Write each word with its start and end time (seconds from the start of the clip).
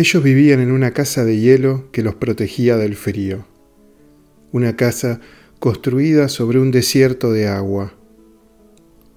Ellos 0.00 0.22
vivían 0.22 0.60
en 0.60 0.72
una 0.72 0.92
casa 0.92 1.26
de 1.26 1.38
hielo 1.38 1.90
que 1.92 2.02
los 2.02 2.14
protegía 2.14 2.78
del 2.78 2.96
frío. 2.96 3.44
Una 4.50 4.74
casa 4.74 5.20
construida 5.58 6.30
sobre 6.30 6.58
un 6.58 6.70
desierto 6.70 7.32
de 7.32 7.48
agua. 7.48 7.92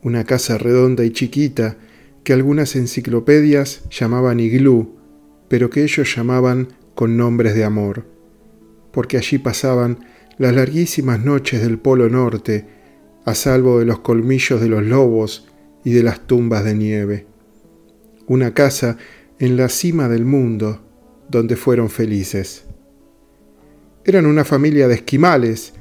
Una 0.01 0.25
casa 0.25 0.57
redonda 0.57 1.05
y 1.05 1.11
chiquita 1.11 1.77
que 2.25 2.33
algunas 2.33 2.75
enciclopedias 2.75 3.83
llamaban 3.91 4.41
iglú, 4.41 4.97
pero 5.47 5.69
que 5.69 5.83
ellos 5.83 6.13
llamaban 6.13 6.67
con 6.95 7.15
nombres 7.15 7.55
de 7.55 7.63
amor, 7.63 8.05
porque 8.91 9.15
allí 9.15 9.37
pasaban 9.37 9.99
las 10.37 10.53
larguísimas 10.53 11.23
noches 11.23 11.61
del 11.61 11.77
Polo 11.79 12.09
Norte, 12.09 12.65
a 13.23 13.35
salvo 13.35 13.79
de 13.79 13.85
los 13.85 13.99
colmillos 13.99 14.59
de 14.59 14.67
los 14.67 14.83
lobos 14.83 15.47
y 15.85 15.93
de 15.93 16.03
las 16.03 16.27
tumbas 16.27 16.65
de 16.65 16.75
nieve. 16.75 17.25
Una 18.27 18.53
casa 18.53 18.97
en 19.43 19.57
la 19.57 19.67
cima 19.67 20.07
del 20.07 20.23
mundo, 20.23 20.79
donde 21.27 21.57
fueron 21.57 21.89
felices. 21.89 22.63
Eran 24.05 24.25
una 24.25 24.45
familia 24.45 24.87
de 24.87 24.95
esquimales, 24.95 25.73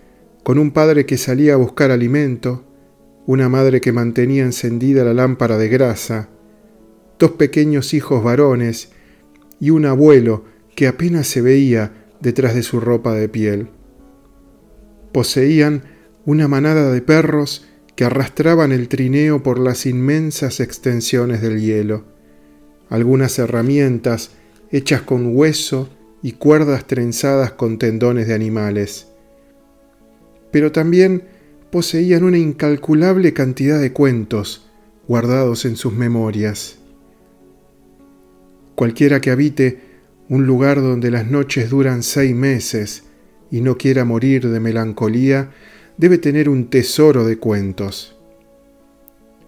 con 0.42 0.58
un 0.58 0.72
padre 0.72 1.06
que 1.06 1.16
salía 1.16 1.54
a 1.54 1.58
buscar 1.58 1.92
alimento, 1.92 2.64
una 3.24 3.48
madre 3.48 3.80
que 3.80 3.92
mantenía 3.92 4.42
encendida 4.42 5.04
la 5.04 5.14
lámpara 5.14 5.58
de 5.58 5.68
grasa, 5.68 6.28
dos 7.20 7.30
pequeños 7.30 7.94
hijos 7.94 8.24
varones 8.24 8.90
y 9.60 9.70
un 9.70 9.86
abuelo 9.86 10.44
que 10.74 10.88
apenas 10.88 11.28
se 11.28 11.40
veía 11.40 12.08
detrás 12.20 12.56
de 12.56 12.64
su 12.64 12.80
ropa 12.80 13.14
de 13.14 13.28
piel. 13.28 13.68
Poseían 15.12 15.84
una 16.26 16.48
manada 16.48 16.90
de 16.90 17.00
perros 17.00 17.64
que 17.94 18.04
arrastraban 18.04 18.72
el 18.72 18.88
trineo 18.88 19.44
por 19.44 19.60
las 19.60 19.86
inmensas 19.86 20.58
extensiones 20.58 21.40
del 21.42 21.60
hielo, 21.60 22.10
algunas 22.92 23.38
herramientas 23.38 24.32
hechas 24.70 25.00
con 25.00 25.34
hueso 25.34 25.88
y 26.22 26.32
cuerdas 26.32 26.86
trenzadas 26.86 27.52
con 27.52 27.78
tendones 27.78 28.28
de 28.28 28.34
animales. 28.34 29.06
Pero 30.50 30.72
también 30.72 31.24
poseían 31.70 32.22
una 32.22 32.36
incalculable 32.36 33.32
cantidad 33.32 33.80
de 33.80 33.94
cuentos 33.94 34.68
guardados 35.08 35.64
en 35.64 35.76
sus 35.76 35.94
memorias. 35.94 36.80
Cualquiera 38.74 39.22
que 39.22 39.30
habite 39.30 39.80
un 40.28 40.46
lugar 40.46 40.82
donde 40.82 41.10
las 41.10 41.26
noches 41.26 41.70
duran 41.70 42.02
seis 42.02 42.34
meses 42.34 43.04
y 43.50 43.62
no 43.62 43.78
quiera 43.78 44.04
morir 44.04 44.50
de 44.50 44.60
melancolía, 44.60 45.50
debe 45.96 46.18
tener 46.18 46.46
un 46.50 46.68
tesoro 46.68 47.24
de 47.24 47.38
cuentos. 47.38 48.18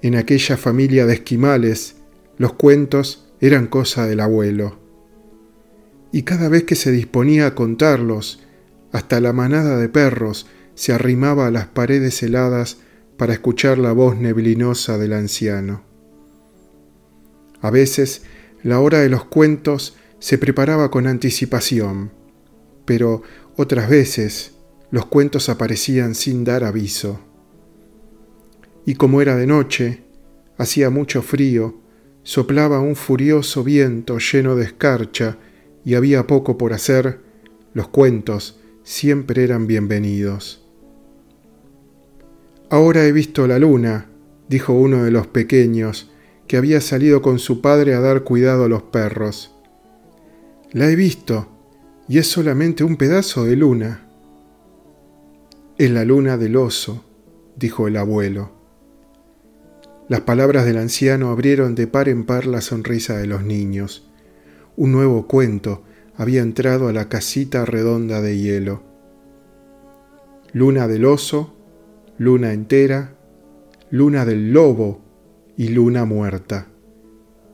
En 0.00 0.16
aquella 0.16 0.56
familia 0.56 1.04
de 1.04 1.12
esquimales, 1.12 1.96
los 2.38 2.54
cuentos 2.54 3.23
eran 3.46 3.66
cosa 3.66 4.06
del 4.06 4.20
abuelo. 4.20 4.78
Y 6.12 6.22
cada 6.22 6.48
vez 6.48 6.64
que 6.64 6.76
se 6.76 6.90
disponía 6.90 7.46
a 7.46 7.54
contarlos, 7.54 8.42
hasta 8.90 9.20
la 9.20 9.32
manada 9.32 9.76
de 9.76 9.88
perros 9.88 10.46
se 10.74 10.92
arrimaba 10.92 11.48
a 11.48 11.50
las 11.50 11.66
paredes 11.66 12.22
heladas 12.22 12.78
para 13.16 13.34
escuchar 13.34 13.78
la 13.78 13.92
voz 13.92 14.16
neblinosa 14.16 14.96
del 14.96 15.12
anciano. 15.12 15.82
A 17.60 17.70
veces 17.70 18.22
la 18.62 18.80
hora 18.80 19.00
de 19.00 19.08
los 19.08 19.24
cuentos 19.24 19.96
se 20.20 20.38
preparaba 20.38 20.90
con 20.90 21.06
anticipación, 21.06 22.12
pero 22.86 23.22
otras 23.56 23.90
veces 23.90 24.54
los 24.90 25.06
cuentos 25.06 25.50
aparecían 25.50 26.14
sin 26.14 26.44
dar 26.44 26.64
aviso. 26.64 27.20
Y 28.86 28.94
como 28.94 29.20
era 29.20 29.36
de 29.36 29.46
noche, 29.46 30.04
hacía 30.56 30.88
mucho 30.88 31.20
frío, 31.20 31.83
soplaba 32.24 32.80
un 32.80 32.96
furioso 32.96 33.62
viento 33.62 34.18
lleno 34.18 34.56
de 34.56 34.64
escarcha 34.64 35.36
y 35.84 35.94
había 35.94 36.26
poco 36.26 36.58
por 36.58 36.72
hacer, 36.72 37.20
los 37.74 37.88
cuentos 37.88 38.58
siempre 38.82 39.44
eran 39.44 39.66
bienvenidos. 39.66 40.66
Ahora 42.70 43.04
he 43.04 43.12
visto 43.12 43.46
la 43.46 43.58
luna, 43.58 44.10
dijo 44.48 44.72
uno 44.72 45.04
de 45.04 45.10
los 45.10 45.26
pequeños, 45.26 46.10
que 46.48 46.56
había 46.56 46.80
salido 46.80 47.20
con 47.22 47.38
su 47.38 47.60
padre 47.60 47.94
a 47.94 48.00
dar 48.00 48.24
cuidado 48.24 48.64
a 48.64 48.68
los 48.68 48.82
perros. 48.84 49.54
La 50.72 50.90
he 50.90 50.96
visto, 50.96 51.48
y 52.08 52.18
es 52.18 52.26
solamente 52.26 52.84
un 52.84 52.96
pedazo 52.96 53.44
de 53.44 53.56
luna. 53.56 54.08
Es 55.76 55.90
la 55.90 56.04
luna 56.04 56.36
del 56.38 56.56
oso, 56.56 57.04
dijo 57.56 57.86
el 57.86 57.96
abuelo. 57.96 58.63
Las 60.08 60.20
palabras 60.20 60.66
del 60.66 60.76
anciano 60.76 61.30
abrieron 61.30 61.74
de 61.74 61.86
par 61.86 62.08
en 62.08 62.24
par 62.24 62.46
la 62.46 62.60
sonrisa 62.60 63.16
de 63.16 63.26
los 63.26 63.42
niños. 63.42 64.10
Un 64.76 64.92
nuevo 64.92 65.26
cuento 65.26 65.82
había 66.16 66.42
entrado 66.42 66.88
a 66.88 66.92
la 66.92 67.08
casita 67.08 67.64
redonda 67.64 68.20
de 68.20 68.38
hielo. 68.38 68.82
Luna 70.52 70.88
del 70.88 71.04
oso, 71.04 71.56
luna 72.18 72.52
entera, 72.52 73.16
luna 73.90 74.24
del 74.24 74.52
lobo, 74.52 75.04
y 75.56 75.68
luna 75.68 76.04
muerta. 76.04 76.68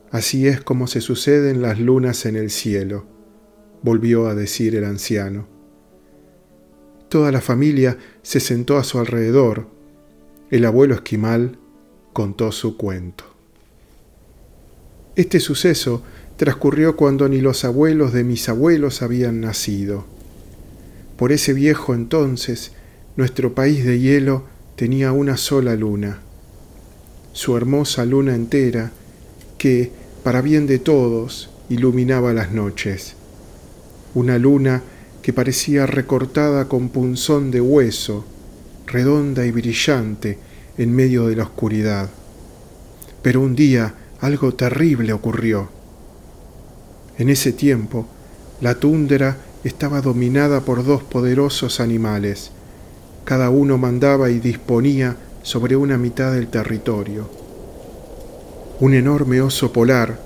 Así 0.09 0.47
es 0.47 0.61
como 0.61 0.87
se 0.87 1.01
suceden 1.01 1.61
las 1.61 1.79
lunas 1.79 2.25
en 2.25 2.35
el 2.35 2.49
cielo, 2.49 3.05
volvió 3.81 4.27
a 4.27 4.35
decir 4.35 4.75
el 4.75 4.85
anciano. 4.85 5.47
Toda 7.09 7.31
la 7.31 7.41
familia 7.41 7.97
se 8.21 8.39
sentó 8.39 8.77
a 8.77 8.83
su 8.83 8.99
alrededor. 8.99 9.67
El 10.49 10.65
abuelo 10.65 10.95
esquimal 10.95 11.59
contó 12.13 12.51
su 12.51 12.77
cuento. 12.77 13.25
Este 15.15 15.39
suceso 15.39 16.03
transcurrió 16.37 16.95
cuando 16.95 17.27
ni 17.29 17.41
los 17.41 17.65
abuelos 17.65 18.13
de 18.13 18.23
mis 18.23 18.49
abuelos 18.49 19.01
habían 19.01 19.41
nacido. 19.41 20.05
Por 21.17 21.31
ese 21.31 21.53
viejo 21.53 21.93
entonces, 21.93 22.71
nuestro 23.15 23.53
país 23.53 23.85
de 23.85 23.99
hielo 23.99 24.43
tenía 24.75 25.11
una 25.11 25.37
sola 25.37 25.75
luna 25.75 26.21
su 27.33 27.55
hermosa 27.55 28.05
luna 28.05 28.35
entera, 28.35 28.91
que, 29.57 29.91
para 30.23 30.41
bien 30.41 30.67
de 30.67 30.79
todos, 30.79 31.49
iluminaba 31.69 32.33
las 32.33 32.51
noches. 32.51 33.15
Una 34.13 34.37
luna 34.37 34.83
que 35.21 35.31
parecía 35.31 35.85
recortada 35.85 36.67
con 36.67 36.89
punzón 36.89 37.51
de 37.51 37.61
hueso, 37.61 38.25
redonda 38.85 39.45
y 39.45 39.51
brillante 39.51 40.37
en 40.77 40.95
medio 40.95 41.27
de 41.27 41.35
la 41.35 41.43
oscuridad. 41.43 42.09
Pero 43.21 43.41
un 43.41 43.55
día 43.55 43.93
algo 44.19 44.53
terrible 44.53 45.13
ocurrió. 45.13 45.69
En 47.17 47.29
ese 47.29 47.51
tiempo, 47.51 48.07
la 48.61 48.75
tundra 48.75 49.37
estaba 49.63 50.01
dominada 50.01 50.61
por 50.61 50.83
dos 50.83 51.03
poderosos 51.03 51.79
animales. 51.79 52.51
Cada 53.25 53.49
uno 53.49 53.77
mandaba 53.77 54.29
y 54.29 54.39
disponía 54.39 55.17
sobre 55.43 55.75
una 55.75 55.97
mitad 55.97 56.33
del 56.33 56.47
territorio. 56.47 57.29
Un 58.79 58.93
enorme 58.93 59.41
oso 59.41 59.71
polar, 59.71 60.19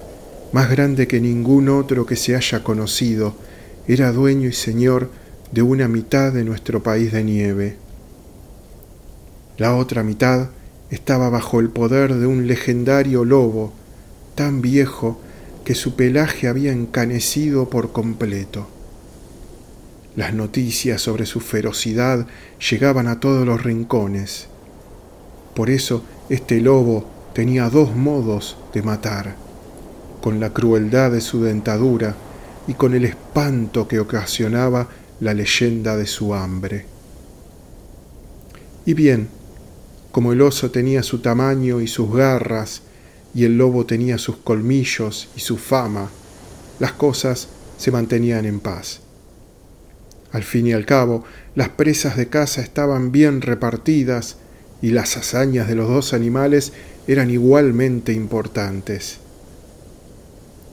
más 0.53 0.69
grande 0.69 1.07
que 1.07 1.19
ningún 1.19 1.67
otro 1.69 2.05
que 2.05 2.15
se 2.15 2.35
haya 2.35 2.63
conocido, 2.63 3.35
era 3.87 4.11
dueño 4.11 4.47
y 4.47 4.53
señor 4.53 5.09
de 5.51 5.61
una 5.61 5.87
mitad 5.87 6.31
de 6.31 6.43
nuestro 6.43 6.81
país 6.81 7.11
de 7.11 7.23
nieve. 7.23 7.84
La 9.57 9.75
otra 9.75 10.03
mitad 10.03 10.49
estaba 10.89 11.29
bajo 11.29 11.59
el 11.59 11.69
poder 11.69 12.13
de 12.15 12.27
un 12.27 12.45
legendario 12.45 13.23
lobo, 13.23 13.73
tan 14.35 14.61
viejo 14.61 15.19
que 15.63 15.75
su 15.75 15.95
pelaje 15.95 16.47
había 16.47 16.73
encanecido 16.73 17.69
por 17.69 17.93
completo. 17.93 18.67
Las 20.15 20.33
noticias 20.33 21.01
sobre 21.01 21.25
su 21.25 21.39
ferocidad 21.39 22.27
llegaban 22.69 23.07
a 23.07 23.19
todos 23.19 23.45
los 23.45 23.63
rincones. 23.63 24.47
Por 25.55 25.69
eso 25.69 26.03
este 26.29 26.59
lobo 26.59 27.05
tenía 27.33 27.69
dos 27.69 27.95
modos 27.95 28.57
de 28.73 28.81
matar, 28.81 29.35
con 30.21 30.39
la 30.39 30.51
crueldad 30.51 31.11
de 31.11 31.21
su 31.21 31.41
dentadura 31.41 32.15
y 32.67 32.73
con 32.73 32.93
el 32.93 33.05
espanto 33.05 33.87
que 33.87 33.99
ocasionaba 33.99 34.89
la 35.21 35.33
leyenda 35.33 35.95
de 35.95 36.07
su 36.07 36.33
hambre. 36.33 36.85
Y 38.85 38.93
bien, 38.93 39.29
como 40.15 40.31
el 40.31 40.41
oso 40.41 40.71
tenía 40.71 41.03
su 41.03 41.19
tamaño 41.19 41.81
y 41.81 41.87
sus 41.87 42.09
garras, 42.15 42.83
y 43.33 43.43
el 43.43 43.57
lobo 43.57 43.85
tenía 43.85 44.17
sus 44.17 44.37
colmillos 44.37 45.27
y 45.35 45.41
su 45.41 45.57
fama, 45.57 46.09
las 46.79 46.93
cosas 46.93 47.49
se 47.77 47.91
mantenían 47.91 48.45
en 48.45 48.61
paz. 48.61 49.01
Al 50.31 50.43
fin 50.43 50.67
y 50.67 50.71
al 50.71 50.85
cabo, 50.85 51.25
las 51.53 51.67
presas 51.67 52.15
de 52.15 52.29
caza 52.29 52.61
estaban 52.61 53.11
bien 53.11 53.41
repartidas 53.41 54.37
y 54.81 54.91
las 54.91 55.17
hazañas 55.17 55.67
de 55.67 55.75
los 55.75 55.89
dos 55.89 56.13
animales 56.13 56.71
eran 57.07 57.29
igualmente 57.29 58.13
importantes. 58.13 59.17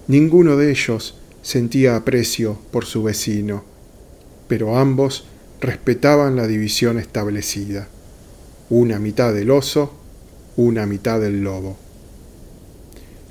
Ninguno 0.07 0.57
de 0.57 0.71
ellos 0.71 1.17
sentía 1.43 1.97
aprecio 1.97 2.61
por 2.71 2.85
su 2.85 3.03
vecino, 3.03 3.65
pero 4.47 4.79
ambos 4.79 5.25
respetaban 5.61 6.37
la 6.37 6.47
división 6.47 6.97
establecida, 7.01 7.89
una 8.75 8.99
mitad 8.99 9.35
del 9.35 9.51
oso, 9.51 9.93
una 10.57 10.87
mitad 10.87 11.21
del 11.21 11.45
lobo. 11.45 11.77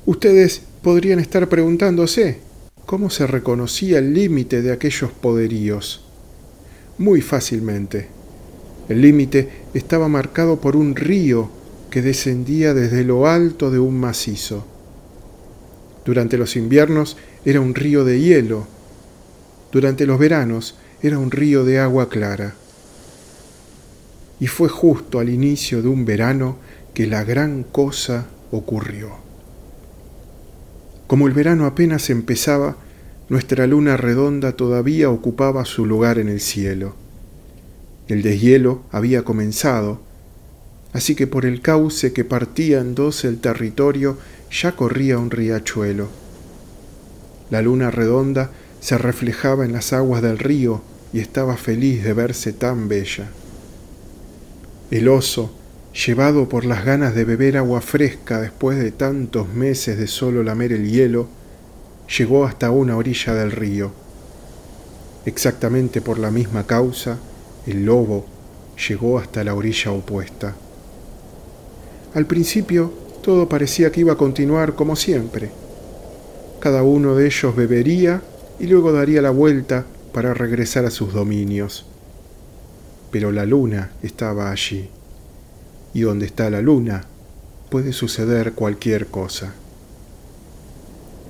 Ustedes 0.05 0.61
podrían 0.83 1.19
estar 1.19 1.49
preguntándose, 1.49 2.37
cómo 2.85 3.09
se 3.09 3.25
reconocía 3.25 3.97
el 3.97 4.13
límite 4.13 4.61
de 4.61 4.71
aquellos 4.71 5.11
poderíos. 5.11 6.05
Muy 6.99 7.21
fácilmente. 7.21 8.07
El 8.87 9.01
límite 9.01 9.49
estaba 9.73 10.07
marcado 10.07 10.61
por 10.61 10.75
un 10.75 10.95
río 10.95 11.49
que 11.89 12.03
descendía 12.03 12.75
desde 12.75 13.03
lo 13.03 13.25
alto 13.25 13.71
de 13.71 13.79
un 13.79 13.99
macizo. 13.99 14.63
Durante 16.05 16.37
los 16.37 16.55
inviernos 16.55 17.17
era 17.45 17.61
un 17.61 17.73
río 17.73 18.05
de 18.05 18.21
hielo. 18.21 18.67
Durante 19.71 20.05
los 20.05 20.19
veranos 20.19 20.75
era 21.01 21.17
un 21.17 21.31
río 21.31 21.65
de 21.65 21.79
agua 21.79 22.09
clara. 22.09 22.53
Y 24.41 24.47
fue 24.47 24.67
justo 24.67 25.19
al 25.19 25.29
inicio 25.29 25.81
de 25.81 25.87
un 25.87 26.03
verano 26.03 26.57
que 26.93 27.07
la 27.07 27.23
gran 27.23 27.63
cosa 27.63 28.25
ocurrió. 28.51 29.11
Como 31.07 31.27
el 31.27 31.33
verano 31.33 31.65
apenas 31.65 32.09
empezaba, 32.09 32.75
nuestra 33.29 33.67
luna 33.67 33.97
redonda 33.97 34.53
todavía 34.53 35.09
ocupaba 35.09 35.63
su 35.63 35.85
lugar 35.85 36.19
en 36.19 36.27
el 36.27 36.41
cielo. 36.41 36.95
El 38.07 38.23
deshielo 38.23 38.81
había 38.91 39.23
comenzado, 39.23 40.01
así 40.91 41.15
que 41.15 41.27
por 41.27 41.45
el 41.45 41.61
cauce 41.61 42.11
que 42.11 42.25
partía 42.25 42.79
en 42.79 42.95
dos 42.95 43.23
el 43.23 43.39
territorio 43.39 44.17
ya 44.51 44.75
corría 44.75 45.17
un 45.17 45.31
riachuelo. 45.31 46.09
La 47.49 47.61
luna 47.61 47.91
redonda 47.91 48.51
se 48.79 48.97
reflejaba 48.97 49.65
en 49.65 49.71
las 49.71 49.93
aguas 49.93 50.21
del 50.21 50.39
río 50.39 50.81
y 51.13 51.19
estaba 51.19 51.57
feliz 51.57 52.03
de 52.03 52.13
verse 52.13 52.53
tan 52.53 52.87
bella. 52.87 53.29
El 54.91 55.07
oso, 55.07 55.49
llevado 56.05 56.49
por 56.49 56.65
las 56.65 56.83
ganas 56.83 57.15
de 57.15 57.23
beber 57.23 57.55
agua 57.55 57.79
fresca 57.79 58.41
después 58.41 58.77
de 58.77 58.91
tantos 58.91 59.47
meses 59.47 59.97
de 59.97 60.05
solo 60.05 60.43
lamer 60.43 60.73
el 60.73 60.91
hielo, 60.91 61.29
llegó 62.17 62.43
hasta 62.43 62.71
una 62.71 62.97
orilla 62.97 63.33
del 63.33 63.53
río. 63.53 63.93
Exactamente 65.25 66.01
por 66.01 66.19
la 66.19 66.29
misma 66.29 66.67
causa, 66.67 67.19
el 67.65 67.85
lobo 67.85 68.25
llegó 68.89 69.17
hasta 69.17 69.45
la 69.45 69.55
orilla 69.55 69.93
opuesta. 69.93 70.55
Al 72.13 72.25
principio 72.25 72.91
todo 73.23 73.47
parecía 73.47 73.93
que 73.93 74.01
iba 74.01 74.11
a 74.11 74.17
continuar 74.17 74.75
como 74.75 74.97
siempre. 74.97 75.51
Cada 76.59 76.83
uno 76.83 77.15
de 77.15 77.27
ellos 77.27 77.55
bebería 77.55 78.21
y 78.59 78.67
luego 78.67 78.91
daría 78.91 79.21
la 79.21 79.31
vuelta 79.31 79.85
para 80.11 80.33
regresar 80.33 80.83
a 80.83 80.91
sus 80.91 81.13
dominios. 81.13 81.85
Pero 83.11 83.31
la 83.31 83.45
luna 83.45 83.91
estaba 84.01 84.51
allí, 84.51 84.89
y 85.93 86.01
donde 86.01 86.25
está 86.25 86.49
la 86.49 86.61
luna 86.61 87.05
puede 87.69 87.93
suceder 87.93 88.53
cualquier 88.53 89.07
cosa. 89.07 89.53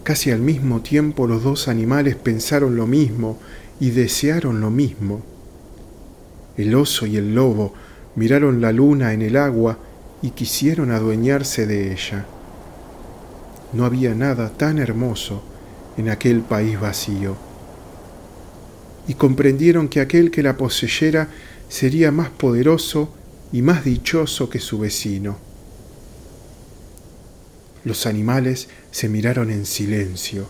Casi 0.03 0.31
al 0.31 0.39
mismo 0.39 0.81
tiempo 0.81 1.27
los 1.27 1.43
dos 1.43 1.67
animales 1.67 2.15
pensaron 2.15 2.75
lo 2.75 2.87
mismo 2.87 3.37
y 3.79 3.91
desearon 3.91 4.59
lo 4.59 4.71
mismo. 4.71 5.21
El 6.57 6.73
oso 6.75 7.05
y 7.05 7.17
el 7.17 7.35
lobo 7.35 7.73
miraron 8.15 8.61
la 8.61 8.71
luna 8.71 9.13
en 9.13 9.21
el 9.21 9.37
agua 9.37 9.77
y 10.21 10.31
quisieron 10.31 10.91
adueñarse 10.91 11.67
de 11.67 11.91
ella. 11.93 12.25
No 13.73 13.85
había 13.85 14.13
nada 14.15 14.49
tan 14.49 14.79
hermoso 14.79 15.43
en 15.97 16.09
aquel 16.09 16.41
país 16.41 16.79
vacío. 16.79 17.35
Y 19.07 19.13
comprendieron 19.13 19.87
que 19.87 20.01
aquel 20.01 20.31
que 20.31 20.43
la 20.43 20.57
poseyera 20.57 21.27
sería 21.71 22.11
más 22.11 22.29
poderoso 22.29 23.13
y 23.53 23.61
más 23.61 23.85
dichoso 23.85 24.49
que 24.49 24.59
su 24.59 24.77
vecino. 24.77 25.37
Los 27.85 28.05
animales 28.05 28.67
se 28.91 29.07
miraron 29.07 29.49
en 29.49 29.65
silencio. 29.65 30.47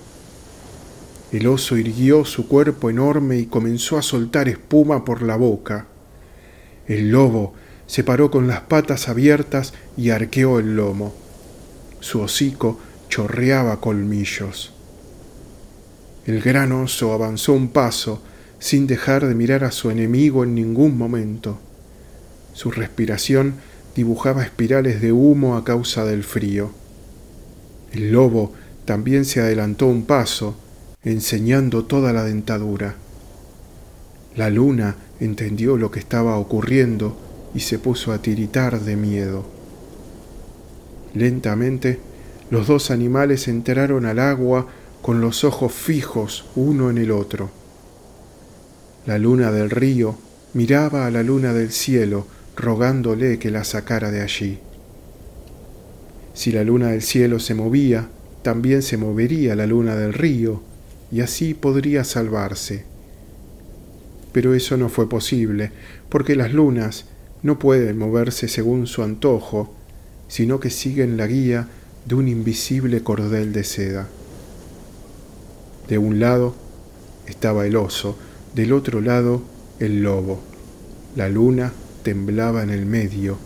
El 1.32 1.46
oso 1.46 1.78
irguió 1.78 2.26
su 2.26 2.48
cuerpo 2.48 2.90
enorme 2.90 3.38
y 3.38 3.46
comenzó 3.46 4.00
a 4.00 4.02
soltar 4.02 4.50
espuma 4.50 5.06
por 5.06 5.22
la 5.22 5.36
boca. 5.36 5.86
El 6.88 7.12
lobo 7.12 7.54
se 7.86 8.04
paró 8.04 8.32
con 8.32 8.48
las 8.48 8.62
patas 8.62 9.08
abiertas 9.08 9.74
y 9.96 10.10
arqueó 10.10 10.58
el 10.58 10.76
lomo. 10.76 11.14
Su 12.00 12.22
hocico 12.22 12.80
chorreaba 13.10 13.80
colmillos. 13.80 14.74
El 16.26 16.42
gran 16.42 16.72
oso 16.72 17.14
avanzó 17.14 17.54
un 17.54 17.68
paso 17.68 18.24
sin 18.62 18.86
dejar 18.86 19.28
de 19.28 19.34
mirar 19.34 19.64
a 19.64 19.72
su 19.72 19.90
enemigo 19.90 20.44
en 20.44 20.54
ningún 20.54 20.96
momento. 20.96 21.58
Su 22.54 22.70
respiración 22.70 23.56
dibujaba 23.96 24.44
espirales 24.44 25.02
de 25.02 25.12
humo 25.12 25.58
a 25.58 25.64
causa 25.64 26.06
del 26.06 26.24
frío. 26.24 26.70
El 27.92 28.12
lobo 28.12 28.54
también 28.86 29.26
se 29.26 29.42
adelantó 29.42 29.88
un 29.88 30.06
paso, 30.06 30.56
enseñando 31.04 31.86
toda 31.86 32.14
la 32.14 32.24
dentadura. 32.24 32.94
La 34.36 34.52
luna 34.52 34.96
entendió 35.20 35.76
lo 35.76 35.90
que 35.90 36.00
estaba 36.00 36.38
ocurriendo 36.38 37.18
y 37.56 37.62
se 37.62 37.80
puso 37.80 38.14
a 38.14 38.22
tiritar 38.22 38.80
de 38.80 38.96
miedo. 38.96 39.44
Lentamente, 41.16 42.00
los 42.52 42.68
dos 42.68 42.92
animales 42.92 43.48
entraron 43.48 44.06
al 44.06 44.20
agua 44.20 44.68
con 45.02 45.20
los 45.20 45.44
ojos 45.44 45.74
fijos 45.74 46.46
uno 46.56 46.92
en 46.92 47.00
el 47.00 47.10
otro. 47.10 47.61
La 49.06 49.18
luna 49.18 49.52
del 49.52 49.72
río 49.72 50.16
miraba 50.54 51.08
a 51.08 51.12
la 51.12 51.24
luna 51.24 51.54
del 51.54 51.72
cielo, 51.72 52.28
rogándole 52.56 53.40
que 53.40 53.50
la 53.50 53.64
sacara 53.64 54.12
de 54.12 54.22
allí. 54.22 54.60
Si 56.36 56.52
la 56.52 56.64
luna 56.64 56.90
del 56.90 57.02
cielo 57.02 57.40
se 57.40 57.56
movía, 57.56 58.10
también 58.44 58.84
se 58.84 58.98
movería 58.98 59.56
la 59.56 59.66
luna 59.66 59.96
del 59.96 60.14
río, 60.14 60.62
y 61.12 61.22
así 61.22 61.56
podría 61.56 62.04
salvarse. 62.04 62.86
Pero 64.32 64.54
eso 64.54 64.78
no 64.78 64.88
fue 64.88 65.10
posible, 65.10 65.72
porque 66.10 66.36
las 66.36 66.54
lunas 66.54 67.06
no 67.42 67.58
pueden 67.58 67.98
moverse 67.98 68.48
según 68.48 68.86
su 68.86 69.02
antojo, 69.02 69.74
sino 70.28 70.60
que 70.60 70.70
siguen 70.70 71.18
la 71.18 71.26
guía 71.26 71.68
de 72.06 72.16
un 72.16 72.28
invisible 72.28 73.02
cordel 73.02 73.52
de 73.52 73.64
seda. 73.64 74.08
De 75.88 75.98
un 75.98 76.20
lado 76.20 76.56
estaba 77.28 77.66
el 77.66 77.76
oso, 77.76 78.18
del 78.56 78.74
otro 78.74 79.02
lado 79.02 79.42
el 79.80 80.04
lobo. 80.04 80.40
La 81.16 81.30
luna 81.30 81.74
temblaba 82.04 82.64
en 82.64 82.70
el 82.70 82.86
medio, 82.86 83.38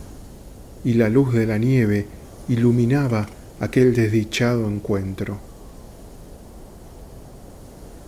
y 0.84 0.94
la 0.94 1.08
luz 1.08 1.32
de 1.32 1.46
la 1.46 1.58
nieve 1.58 2.06
iluminaba 2.48 3.26
aquel 3.60 3.94
desdichado 3.94 4.68
encuentro. 4.68 5.38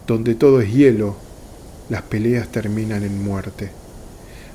Donde 0.06 0.34
todo 0.34 0.60
es 0.60 0.72
hielo, 0.72 1.16
las 1.88 2.02
peleas 2.02 2.49
terminan 2.49 3.02
en 3.02 3.23
muerte. 3.23 3.70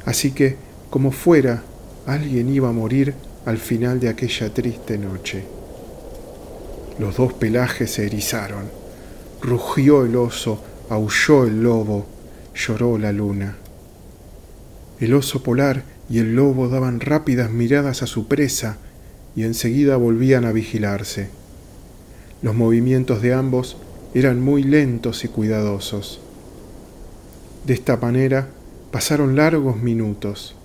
Así 0.06 0.32
que, 0.32 0.56
como 0.90 1.12
fuera, 1.12 1.64
alguien 2.06 2.54
iba 2.54 2.70
a 2.70 2.74
morir 2.74 3.14
al 3.46 3.58
final 3.58 4.00
de 4.00 4.10
aquella 4.10 4.54
triste 4.54 4.98
noche. 4.98 5.44
Los 7.00 7.18
dos 7.18 7.34
pelajes 7.34 7.92
se 7.92 8.06
erizaron, 8.06 8.66
rugió 9.42 10.06
el 10.06 10.16
oso, 10.16 10.62
aulló 10.90 11.46
el 11.46 11.64
lobo, 11.64 12.06
lloró 12.54 12.98
la 12.98 13.12
luna. 13.12 13.58
El 15.00 15.14
oso 15.14 15.44
polar 15.44 15.84
y 16.10 16.20
el 16.20 16.36
lobo 16.36 16.70
daban 16.70 17.00
rápidas 17.00 17.52
miradas 17.52 18.04
a 18.04 18.08
su 18.08 18.28
presa 18.28 18.78
y 19.36 19.44
enseguida 19.44 19.98
volvían 19.98 20.46
a 20.46 20.52
vigilarse. 20.52 21.30
Los 22.42 22.56
movimientos 22.56 23.22
de 23.22 23.34
ambos 23.34 23.78
eran 24.14 24.42
muy 24.42 24.64
lentos 24.64 25.24
y 25.24 25.28
cuidadosos. 25.28 26.20
De 27.66 27.74
esta 27.74 27.98
manera 27.98 28.50
pasaron 28.92 29.36
largos 29.36 29.78
minutos, 29.82 30.56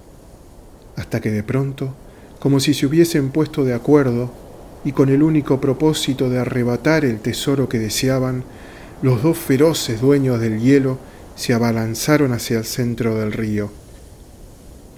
hasta 0.97 1.21
que 1.21 1.31
de 1.31 1.43
pronto, 1.43 1.95
como 2.41 2.61
si 2.61 2.75
se 2.75 2.87
hubiesen 2.87 3.31
puesto 3.31 3.65
de 3.65 3.75
acuerdo, 3.75 4.31
y 4.85 4.93
con 4.93 5.09
el 5.09 5.23
único 5.23 5.61
propósito 5.61 6.29
de 6.29 6.39
arrebatar 6.39 7.05
el 7.05 7.21
tesoro 7.21 7.69
que 7.69 7.79
deseaban, 7.79 8.45
los 9.03 9.23
dos 9.23 9.39
feroces 9.39 10.01
dueños 10.01 10.41
del 10.41 10.61
hielo 10.61 10.99
se 11.39 11.55
abalanzaron 11.55 12.33
hacia 12.33 12.59
el 12.59 12.65
centro 12.65 13.15
del 13.15 13.33
río. 13.33 13.71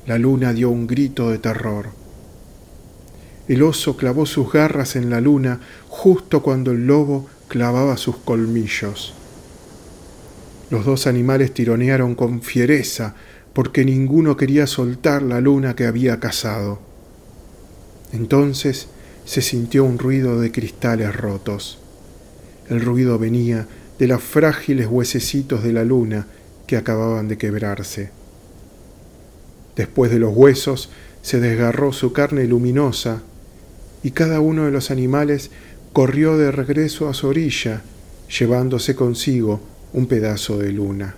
La 0.06 0.16
luna 0.16 0.54
dio 0.54 0.70
un 0.70 0.86
grito 0.86 1.30
de 1.30 1.36
terror. 1.38 1.90
El 3.46 3.62
oso 3.62 3.98
clavó 3.98 4.24
sus 4.24 4.50
garras 4.50 4.96
en 4.96 5.10
la 5.10 5.20
luna 5.20 5.60
justo 5.88 6.42
cuando 6.42 6.70
el 6.70 6.86
lobo 6.86 7.28
clavaba 7.48 7.98
sus 7.98 8.16
colmillos. 8.16 9.12
Los 10.70 10.86
dos 10.86 11.06
animales 11.06 11.52
tironearon 11.52 12.14
con 12.14 12.40
fiereza 12.40 13.14
porque 13.52 13.84
ninguno 13.84 14.38
quería 14.38 14.66
soltar 14.66 15.20
la 15.20 15.42
luna 15.42 15.76
que 15.76 15.84
había 15.84 16.20
cazado. 16.20 16.80
Entonces 18.14 18.88
se 19.26 19.42
sintió 19.42 19.84
un 19.84 19.98
ruido 19.98 20.40
de 20.40 20.50
cristales 20.52 21.14
rotos. 21.14 21.80
El 22.70 22.80
ruido 22.80 23.18
venía 23.18 23.66
de 24.00 24.08
los 24.08 24.22
frágiles 24.22 24.86
huesecitos 24.86 25.62
de 25.62 25.74
la 25.74 25.84
luna 25.84 26.26
que 26.66 26.78
acababan 26.78 27.28
de 27.28 27.36
quebrarse. 27.36 28.10
Después 29.76 30.10
de 30.10 30.18
los 30.18 30.34
huesos 30.34 30.88
se 31.20 31.38
desgarró 31.38 31.92
su 31.92 32.14
carne 32.14 32.46
luminosa 32.46 33.22
y 34.02 34.12
cada 34.12 34.40
uno 34.40 34.64
de 34.64 34.70
los 34.70 34.90
animales 34.90 35.50
corrió 35.92 36.38
de 36.38 36.50
regreso 36.50 37.10
a 37.10 37.14
su 37.14 37.28
orilla, 37.28 37.82
llevándose 38.38 38.96
consigo 38.96 39.60
un 39.92 40.06
pedazo 40.06 40.56
de 40.56 40.72
luna. 40.72 41.14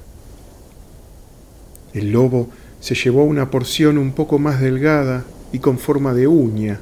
El 1.94 2.10
lobo 2.10 2.48
se 2.80 2.96
llevó 2.96 3.22
una 3.22 3.48
porción 3.48 3.96
un 3.96 4.10
poco 4.10 4.40
más 4.40 4.60
delgada 4.60 5.24
y 5.52 5.60
con 5.60 5.78
forma 5.78 6.14
de 6.14 6.26
uña. 6.26 6.80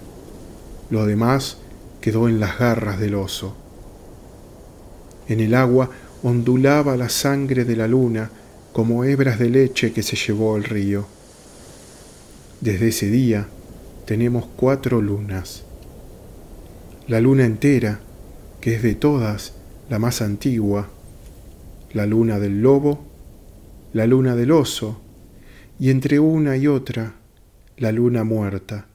Lo 0.88 1.04
demás 1.04 1.59
quedó 2.00 2.26
en 2.26 2.40
las 2.40 2.59
garras 2.59 2.99
del 2.99 3.16
oso. 3.16 3.60
En 5.31 5.39
el 5.39 5.55
agua 5.55 5.89
ondulaba 6.25 6.97
la 6.97 7.09
sangre 7.09 7.65
de 7.65 7.77
la 7.77 7.87
luna 7.87 8.33
como 8.73 9.05
hebras 9.05 9.39
de 9.39 9.49
leche 9.49 9.93
que 9.93 10.03
se 10.03 10.17
llevó 10.17 10.57
al 10.57 10.65
río. 10.65 11.07
Desde 12.61 12.89
ese 12.89 13.09
día 13.13 13.47
tenemos 14.07 14.47
cuatro 14.57 15.01
lunas. 15.01 15.63
La 17.07 17.21
luna 17.21 17.45
entera, 17.45 18.01
que 18.61 18.75
es 18.75 18.83
de 18.83 18.97
todas 18.97 19.55
la 19.89 20.01
más 20.01 20.21
antigua, 20.21 20.89
la 21.93 22.07
luna 22.07 22.41
del 22.41 22.61
lobo, 22.61 23.07
la 23.93 24.09
luna 24.09 24.35
del 24.35 24.51
oso, 24.51 25.01
y 25.79 25.91
entre 25.91 26.19
una 26.19 26.57
y 26.57 26.67
otra, 26.67 27.15
la 27.77 27.93
luna 27.93 28.25
muerta, 28.25 28.89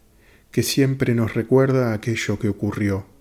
que 0.52 0.64
siempre 0.64 1.16
nos 1.16 1.34
recuerda 1.34 1.94
aquello 1.94 2.38
que 2.40 2.50
ocurrió. 2.50 3.15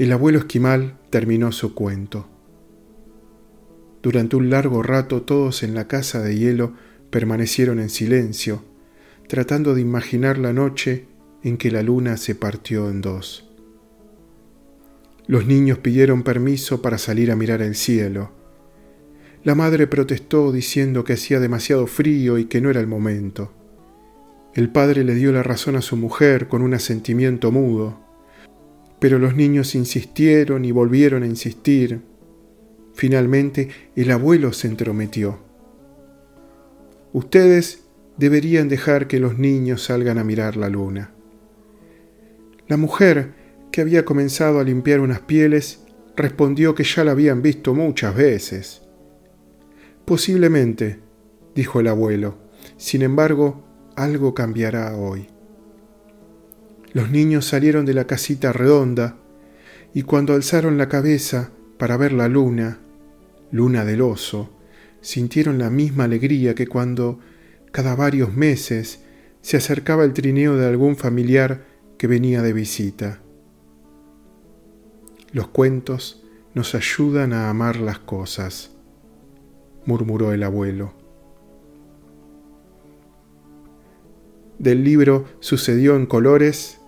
El 0.00 0.12
abuelo 0.12 0.38
esquimal 0.38 0.96
terminó 1.10 1.52
su 1.52 1.74
cuento. 1.74 2.26
Durante 4.02 4.34
un 4.34 4.48
largo 4.48 4.82
rato 4.82 5.20
todos 5.20 5.62
en 5.62 5.74
la 5.74 5.88
casa 5.88 6.22
de 6.22 6.38
hielo 6.38 6.72
permanecieron 7.10 7.78
en 7.78 7.90
silencio, 7.90 8.64
tratando 9.28 9.74
de 9.74 9.82
imaginar 9.82 10.38
la 10.38 10.54
noche 10.54 11.04
en 11.42 11.58
que 11.58 11.70
la 11.70 11.82
luna 11.82 12.16
se 12.16 12.34
partió 12.34 12.88
en 12.88 13.02
dos. 13.02 13.50
Los 15.26 15.44
niños 15.44 15.76
pidieron 15.76 16.22
permiso 16.22 16.80
para 16.80 16.96
salir 16.96 17.30
a 17.30 17.36
mirar 17.36 17.60
el 17.60 17.74
cielo. 17.74 18.32
La 19.44 19.54
madre 19.54 19.86
protestó 19.86 20.50
diciendo 20.50 21.04
que 21.04 21.12
hacía 21.12 21.40
demasiado 21.40 21.86
frío 21.86 22.38
y 22.38 22.46
que 22.46 22.62
no 22.62 22.70
era 22.70 22.80
el 22.80 22.86
momento. 22.86 23.52
El 24.54 24.70
padre 24.70 25.04
le 25.04 25.14
dio 25.14 25.30
la 25.30 25.42
razón 25.42 25.76
a 25.76 25.82
su 25.82 25.98
mujer 25.98 26.48
con 26.48 26.62
un 26.62 26.72
asentimiento 26.72 27.52
mudo, 27.52 28.09
pero 29.00 29.18
los 29.18 29.34
niños 29.34 29.74
insistieron 29.74 30.64
y 30.64 30.70
volvieron 30.70 31.22
a 31.22 31.26
insistir. 31.26 32.02
Finalmente 32.94 33.68
el 33.96 34.10
abuelo 34.10 34.52
se 34.52 34.68
entrometió. 34.68 35.38
Ustedes 37.12 37.84
deberían 38.18 38.68
dejar 38.68 39.08
que 39.08 39.18
los 39.18 39.38
niños 39.38 39.82
salgan 39.84 40.18
a 40.18 40.24
mirar 40.24 40.56
la 40.56 40.68
luna. 40.68 41.10
La 42.68 42.76
mujer 42.76 43.32
que 43.70 43.80
había 43.80 44.04
comenzado 44.04 44.60
a 44.60 44.64
limpiar 44.64 45.00
unas 45.00 45.20
pieles, 45.20 45.80
respondió 46.16 46.74
que 46.74 46.84
ya 46.84 47.04
la 47.04 47.12
habían 47.12 47.42
visto 47.42 47.74
muchas 47.74 48.14
veces. 48.14 48.82
Posiblemente, 50.04 50.98
dijo 51.54 51.80
el 51.80 51.86
abuelo, 51.86 52.36
sin 52.76 53.02
embargo, 53.02 53.64
algo 53.96 54.34
cambiará 54.34 54.96
hoy. 54.96 55.28
Los 56.92 57.10
niños 57.10 57.46
salieron 57.46 57.86
de 57.86 57.94
la 57.94 58.06
casita 58.06 58.52
redonda 58.52 59.16
y 59.94 60.02
cuando 60.02 60.34
alzaron 60.34 60.76
la 60.76 60.88
cabeza 60.88 61.50
para 61.78 61.96
ver 61.96 62.12
la 62.12 62.28
luna, 62.28 62.78
luna 63.52 63.84
del 63.84 64.02
oso, 64.02 64.50
sintieron 65.00 65.58
la 65.58 65.70
misma 65.70 66.04
alegría 66.04 66.54
que 66.54 66.66
cuando, 66.66 67.20
cada 67.72 67.94
varios 67.94 68.34
meses, 68.34 69.04
se 69.40 69.56
acercaba 69.56 70.04
el 70.04 70.12
trineo 70.12 70.56
de 70.56 70.66
algún 70.66 70.96
familiar 70.96 71.64
que 71.96 72.06
venía 72.06 72.42
de 72.42 72.52
visita. 72.52 73.20
Los 75.32 75.48
cuentos 75.48 76.24
nos 76.54 76.74
ayudan 76.74 77.32
a 77.32 77.50
amar 77.50 77.76
las 77.76 78.00
cosas, 78.00 78.72
murmuró 79.86 80.32
el 80.32 80.42
abuelo. 80.42 80.94
Del 84.58 84.84
libro 84.84 85.24
Sucedió 85.38 85.96
en 85.96 86.04
colores, 86.04 86.79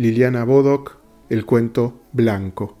Liliana 0.00 0.46
Bodoc, 0.46 0.96
el 1.28 1.44
cuento 1.44 2.00
Blanco. 2.14 2.79